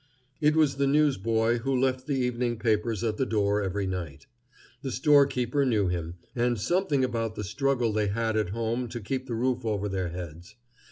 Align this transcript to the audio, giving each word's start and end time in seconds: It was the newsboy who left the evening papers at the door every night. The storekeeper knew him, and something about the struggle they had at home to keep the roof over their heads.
It 0.39 0.55
was 0.55 0.77
the 0.77 0.87
newsboy 0.87 1.59
who 1.59 1.79
left 1.79 2.07
the 2.07 2.15
evening 2.17 2.57
papers 2.57 3.03
at 3.03 3.17
the 3.17 3.25
door 3.27 3.61
every 3.61 3.85
night. 3.85 4.25
The 4.81 4.89
storekeeper 4.89 5.63
knew 5.63 5.89
him, 5.89 6.15
and 6.35 6.59
something 6.59 7.03
about 7.03 7.35
the 7.35 7.43
struggle 7.43 7.93
they 7.93 8.07
had 8.07 8.35
at 8.35 8.49
home 8.49 8.87
to 8.87 8.99
keep 8.99 9.27
the 9.27 9.35
roof 9.35 9.63
over 9.63 9.87
their 9.87 10.09
heads. 10.09 10.55